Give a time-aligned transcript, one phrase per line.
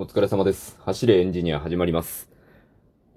[0.00, 0.78] お疲れ様です。
[0.86, 2.30] 走れエンジニア始まります。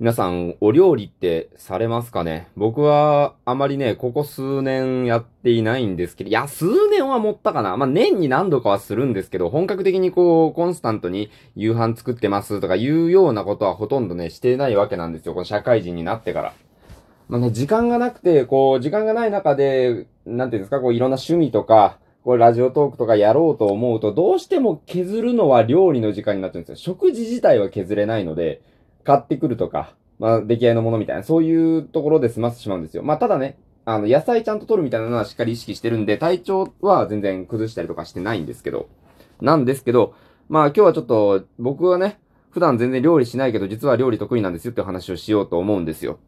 [0.01, 2.49] 皆さん、お料理ってされますかね？
[2.57, 15.33] 僕はあまりね、ここ数年やっていないんですけど、いや、数年は持ったかなまあ、年に何度かはするんですけど、本格的にこう、コンスタントに夕飯作ってますとかいうようなことはほとんどね、してないわけなんですよ。
[15.33, 16.53] この社会人になってから。
[17.29, 26.75] まあね、時間がなくて、こう、時間がない中で、なんていうんですか、こう、いろんな趣味とか、こう、ラジオトークとかやろうと思うと、どうしても削るのは料理の時間になっちゃうんですよ。
[26.77, 28.61] 食事自体は削れないので、
[29.03, 33.03] 買ってくるとか、まあ、出来合いのものみたいな、そういうところで済ませてしまうんですよ。
[33.03, 38.87] まあ、ただね、あの、野菜ちゃんと取るみたいなのはしっかり意識してるんで、体調は全然崩したりとかしてないんですけど、
[39.41, 40.13] なんですけど、
[40.47, 42.19] まあ、今日はちょっと、僕はね、
[42.51, 46.19] 普段全然料理しないけど、実は料理得意なんですよって話をしようと思うんですよ。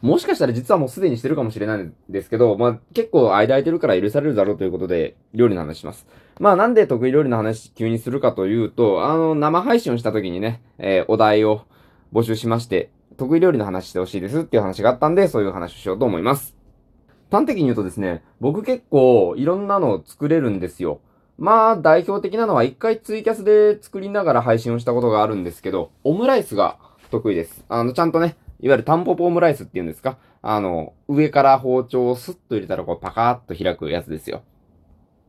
[0.00, 6.06] もしかしたら実はもうすでにしてるかもしれないんですけど、まあ結構間空いてるから許されるだろうということで、料理の話します。
[6.38, 11.62] まあなんで得意料理の話急にするかというと、あの、生配信をした時にね、えーお題を
[12.12, 16.54] 募集しまして、得意料理の話してほしいですっていう話があったんで、そういう話をしようと思います。
[17.30, 21.00] 端的に言うとですね、僕結構いろんなのを作れるんですよ。
[21.38, 26.76] まあ代表的なのは一回ツイキャスで作りながら配信をしたことがあるんですけど、オムライスが
[27.10, 27.64] 得意です。
[27.68, 30.16] あの、ちゃんとね、いわゆるタンポポオムライスっていうんですか？
[30.40, 34.42] あの、上から包丁をスッと入れたらこうパカーッと開くやつですよ。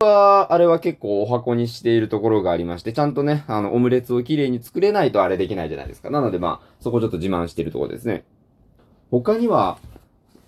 [0.00, 6.10] は、あれは結構お箱にしているところがありまして、ちゃんとね、あの、オムレツをきれいに作れないとあれできないじゃないですか。
[6.10, 8.24] なのでまあ、そこちょっと自慢しているところですね。
[9.10, 9.78] 他には、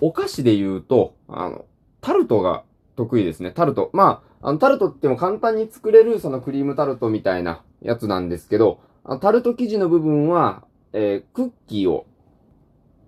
[0.00, 1.64] お菓子で言うと、あの、
[2.00, 2.64] タルトが
[2.96, 3.50] 得意ですね。
[3.50, 3.90] タルト。
[3.92, 8.80] まあ、あの、タルトっても簡単に作れるそのクリームタルトみたいなやつなんですけど、
[9.20, 12.06] タルト生地の部分は、えークッキーを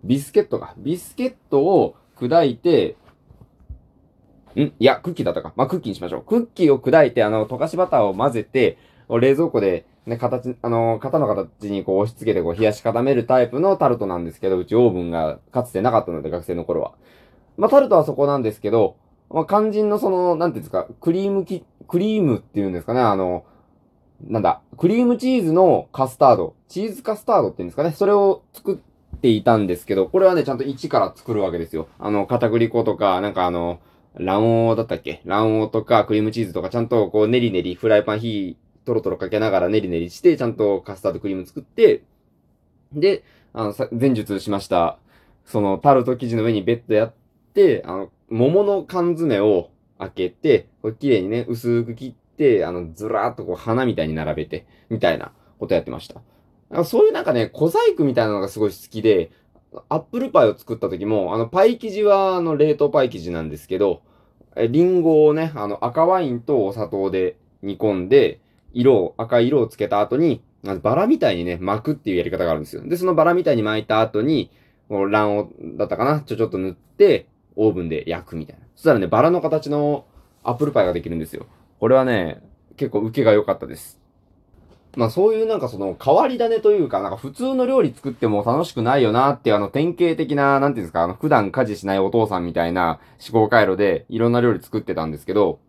[0.05, 0.75] ビスケットか。
[0.79, 2.97] ビスケットを砕いて、
[4.57, 4.61] ん？
[4.61, 5.53] いや、クッキーだったか。
[5.57, 6.23] まあ、クッキーにしましょう。
[6.23, 16.93] クッキーを砕いて、あの、溶かしバターを混ぜて、冷蔵庫で、ね、形、あの、型の形にこう押し付けてこう冷やし固めるタイプのタルトなんですけど、うちオーブンがかつてなかったので、学生の頃は。
[17.57, 18.97] まあ、タルトはそこなんですけど、
[19.31, 23.45] まあ、肝心のその、なんていうんですか、クリームき、クリームっていうんですかね、あの、
[24.27, 28.77] なんだ、クリームチーズのカスタード、チーズカスタードっていうんですかね、それを作っ
[29.21, 31.89] ていたんですけど、これはね、ちゃんと一から作るわけですよ。
[31.99, 33.81] あの、片栗粉とか、なんかあの、
[34.19, 35.23] 卵黄だったっけ？
[35.27, 42.03] 卵黄とかクリームチーズとかちゃんとこう練り練り、フライパン火、トロトロかけながら練り練りして、ちゃんとカスタードクリーム作って、
[42.93, 44.99] で、あの、前述しました、
[45.45, 47.13] そのタルト生地の上にベッドやっ
[47.55, 56.21] て、あの、桃の缶詰を開けて、これ綺麗にね、薄く切って、あの、ずらーっとこう花みたいに並べて、みたいなことやってました。
[56.85, 59.31] そういうなんかね、小細工みたいなのがすごい好きで、
[59.89, 64.03] アップルパイを作った時も、あの、パイ生地は、あの、冷凍パイ生地なんですけど、
[64.57, 68.41] えリンゴをね、あの、赤ワインとお砂糖で煮込んで、
[68.73, 70.43] 色を、赤い色をつけた後に、
[70.83, 72.83] バラみたいにね、巻くっていうやり方があるんですよ。
[72.83, 74.51] で、そのバラみたいに巻いた後に、
[74.89, 78.67] 卵黄だったかなちょちょっと塗って、オーブンで焼くみたいな。
[78.75, 80.05] そしたらね、バラの形の
[80.43, 81.47] アップルパイができるんですよ。
[81.81, 82.43] これはね、
[82.77, 83.98] 結構受けが良かったです。
[84.97, 92.99] まあそういうなんかその変わり種というか、なんか普通の料理作っても楽しくないよなっていうあの典型的な、なんていうんですか、あの普段家事しないお父さんみたいな
[93.29, 95.61] 思考回路でいろんな料理作ってたんですけど、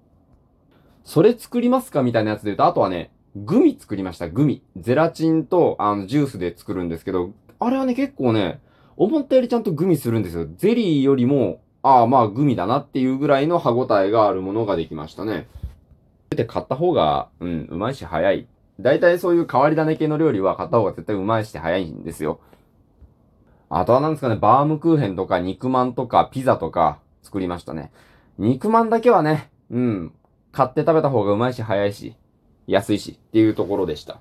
[1.03, 4.63] それ作りますかみたいなやつで言うと、あとはね、グミ作りました、グミ。
[4.77, 8.59] ゼラチンとあのジュースで作るんですけど、あれはね結構ね、
[8.97, 10.47] 思ったよりちゃんとグミするんですよ。
[10.57, 15.47] ゼリーよりも、ああまあグミだなっていうぐらいの歯応えがあるものができましたね。
[16.31, 18.47] で、買った方が、うん、うまいし早い。
[18.79, 22.39] 大体そういう変わり種系の料理は買った方が絶対うまいし早いんですよ。
[23.69, 27.91] あとはなんですかね、バームクーヘンとか肉まんとかピザとか作りましたね。
[28.37, 30.13] 肉まんだけはね、うん、
[30.51, 32.15] 買って食べた方がうまいし早いし、
[32.67, 34.19] 安いしっていうところでした。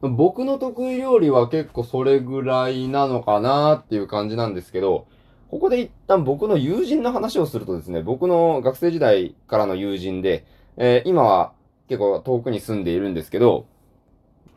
[0.00, 5.06] 僕の得意料理は結構それぐらいなのかなっていう感じなんですけど、
[5.50, 10.44] ここで一旦僕の友人の話をするとですね、僕の学生時代からの友人で、
[10.76, 11.52] えー今は
[11.88, 13.66] 結構遠くに住んでいるんですけど、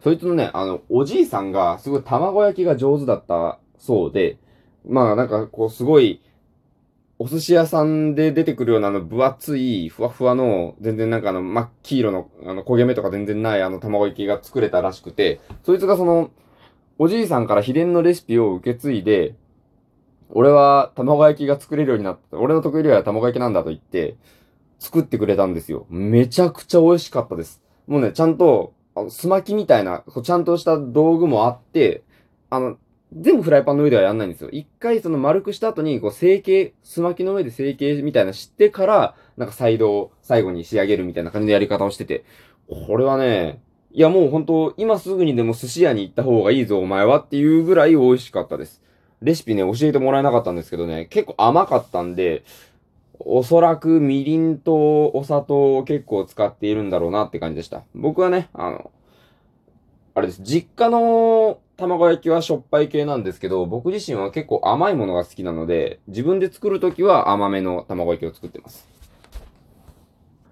[0.04, 4.38] そいつのね、あの、おじいさんがすごい卵焼きが上手だったそうで、
[4.88, 6.22] まあなんかこうすごい、
[7.20, 16.32] お寿司屋さんで出てくるようなあの分厚い、ふわふわの、全然なんかあの真っ黄色の、あの焦げ目とか全然ないあの卵焼きが作れたらしくて、そいつがその、
[16.98, 19.36] おじいさんから秘伝のレシピを受け継いで、
[20.30, 22.38] 俺は卵焼きが作れるようになった。
[22.38, 24.16] 俺の得意料理は卵焼きなんだと言って、
[24.82, 25.86] 作ってくれたんですよ。
[25.90, 27.62] めちゃくちゃ美味しかったです。
[27.86, 32.04] もうね、ちゃんと、あの、すまきみたいな、ちゃんとした道具もあって、
[32.50, 32.78] あの、
[33.14, 34.50] 全部フライパンの上ではやんないんですよ。
[34.50, 42.26] 一回その丸くした後に、こう成形、すまきの上で成形みたいなしてから、なんか再度、最後に仕上げるみたいな感じのやり方をしてて、
[42.68, 43.62] これはね、
[43.94, 48.82] いやもう本当今すぐにでも寿司屋に行った方がいいぞお前はっていうぐらい美味しかったです。
[49.22, 52.44] レシピね、教えてもらえなかったんですけどね、結構甘かったんで、
[53.26, 57.84] おそらくみりんとお砂糖を結構使っているんだろうなって感じでした。
[57.94, 58.92] 僕はね、あの、
[60.14, 60.42] あれです。
[60.44, 68.88] 実家の卵焼きはしょっぱい系なんですけど、僕自身は結構甘いものが好きなので、自分で作るときは甘めの卵焼きを作ってます。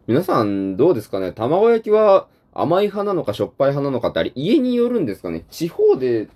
[0.08, 1.34] 皆さんどうですかね？
[1.34, 5.46] 卵焼きは甘い派なのかしょっぱい派なのかってあれ家によるんですかね？
[5.52, 6.30] 地方で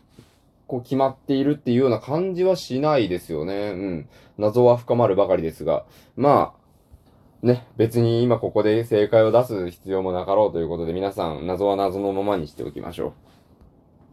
[0.73, 3.53] こう決まっているっていうような感じはしないですよね。
[3.53, 4.09] うん。
[4.39, 5.85] 謎は深まるばかりですが。
[6.15, 6.55] ま
[7.43, 13.13] あ、ね、別に今ここで正解を出す必要もなかろうということで皆さん謎は謎のままにしておきましょ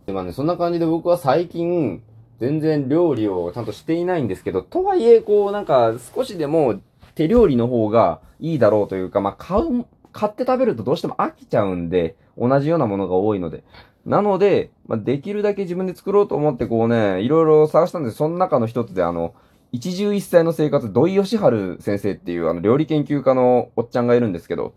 [0.04, 0.06] う。
[0.08, 2.02] でまあね、そんな感じで僕は最近
[2.38, 6.80] 全然料理をちゃんとしていないんですけど、とはいえこうなんか少しでも
[7.14, 13.64] 手料理の方がいいだろうというか、まあ、買う、買って食べるとどうしても飽きちゃうんで、同じようなものが多いので。
[14.06, 19.34] なので、まあ、できるだけ自分で作ろうと思ってこうね、いろいろ探したんでその中の一つであの、
[19.72, 21.38] 一汁一菜の生活、土井義治
[21.80, 24.74] 先生っていうあの料理研究家のおっちゃんがいるんですけど、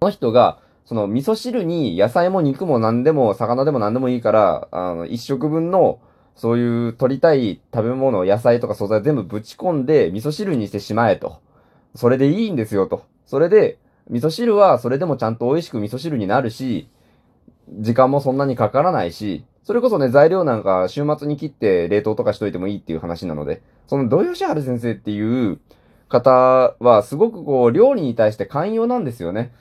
[0.00, 6.00] その人が、その味噌汁に野菜も肉も何でも魚でも何でもいいから、あの、一食分の
[6.34, 11.40] そういう取りたい食べ物、野菜とか素材全部ぶち込んで味噌汁にしてしまえと。
[11.94, 13.04] それでいいんですよと。
[13.26, 13.78] それで、
[14.10, 16.88] 味噌汁はそれでもちゃんと美味しく味噌汁になるし、
[17.70, 25.60] 時間もそんなにかからないし、それこそね、材料なんか週末に切って冷凍とかしといてもいいっていう話なので、その土井善晴先生っていう
[26.08, 29.52] 方はすごくこう、料理に対して寛容なんですよね。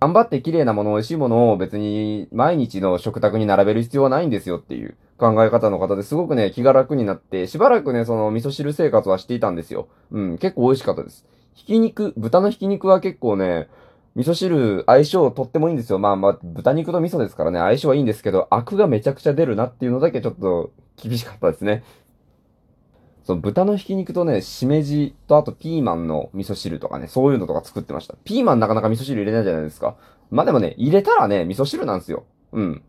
[0.00, 9.88] 頑張って綺麗なもの、美味しいものを別に毎日の食卓に並べる必要はないんですよっていう考え方の方ですごくね、気が楽になって、しばらくね、その味噌汁生活はしていたんですよ。
[10.10, 11.26] うん、結構美味しかったです。
[11.56, 13.68] ひき肉、豚のひき肉は結構ね、
[14.14, 15.98] 味噌汁相性とってもいいんですよ。
[15.98, 21.82] まあまあ、豚肉と味噌ですからね、相性はいいんですけど、アクがめちゃくちゃ出るなっていうのだけちょっと厳しかったですね。
[23.24, 28.16] その豚のひき肉とね、しめじとあとピーマンの味噌汁とかね、そういうのとか作ってました。
[28.22, 29.96] ピーマンなかなか味噌汁入れないじゃないですか。
[30.30, 32.24] まあでもね、入れたらね、味噌汁なんですよ。
[32.52, 32.82] うん。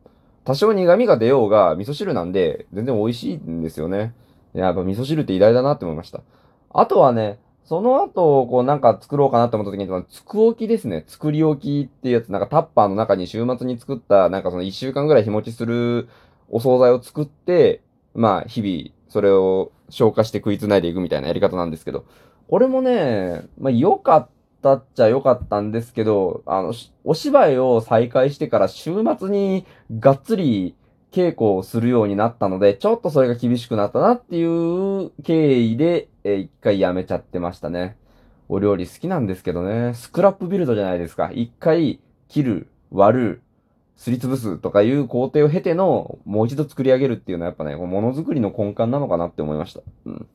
[0.44, 4.14] 多少苦味が出ようが、味噌汁なんで、全然美味しいんですよね。
[4.54, 6.22] やっぱ味噌汁って偉大だなって思いました。
[6.70, 11.04] あとはね、その後、こうなんか作ろうかなって思った時に、つく置きですね。
[11.06, 16.08] 作り置きっていうやつ、なんかタッパーの中に週末に作った、なんかその一週間ぐらい日持ちする
[16.50, 17.82] お惣菜を作って、
[18.16, 22.06] まあ日々、それを消化して食いつないでいくみたいなやり方なんですけど、
[22.48, 24.30] これもね、まあ良かっ
[24.62, 26.74] たっちゃ良かったんですけど、あの、
[27.04, 29.66] お芝居を再開してから週末に
[30.00, 30.78] がっつり
[31.12, 37.96] 稽古をするようになったので、ちょっとそれが厳しくなったなっていう経緯で、えー、一回やめちゃってましたね。
[38.50, 41.32] お料理好きなんですけどね、スクラップビルドじゃないですか。
[41.34, 43.42] 一回切る、割る、
[43.96, 49.80] すりつぶすとかいう工程を経ての、もう一度作り上げるっていうのはやっぱね、ものづくりの根幹なのかなって思いました。
[50.06, 50.28] うん。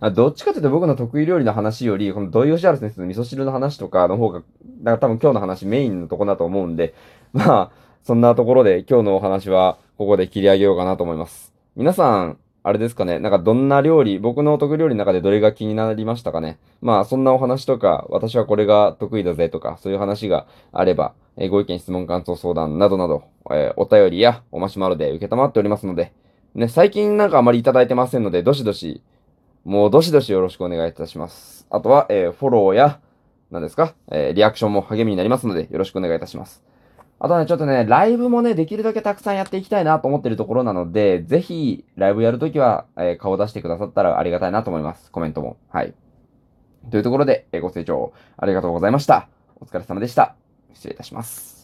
[0.00, 6.94] あどっちかというと僕の得意料理の話より、この土井善晴先生の味噌汁の話とかの方が、だから多分今日の話メインのとこだと思うんで、
[7.32, 7.70] まあ、
[8.02, 11.54] そんなところで今日のお話はここで切り上げようかなと思います。
[11.76, 16.58] 皆さん、あれですかね、なんかどんな料理、僕のお得料理の中でどれが気になりましたかね。
[16.80, 23.22] まあそんなお話とか、私はこれが得意だぜとか、そういう話があれば、えー、ご意見、質問、感想、相談などなど、
[23.52, 26.12] えー、お便りやおマシュマロで受けたまっておりますので、
[26.56, 29.00] ね、最近なんかあまりいただいてませんので、どしどし
[29.64, 31.68] もうどしどしよろしくお願いいたします。
[31.70, 32.98] あとは、えー、フォローや、
[33.52, 36.64] 何ですか、え、リアクションも励みになりますので、よろしくお願いいたします。
[37.18, 45.10] あとね、ちょっとね、ライブもね、できるだけたくさんやっていきたいなと思ってるところなので、ぜひ、ライブやるときは、えー、顔出してくださったらありがたいなと思います。
[45.10, 45.56] コメントも。
[45.70, 45.94] はい。
[46.90, 49.28] というところで、えー、ご清聴ありがとうございました。
[49.60, 50.36] お疲れ様でした。
[50.74, 51.55] 失礼いたします。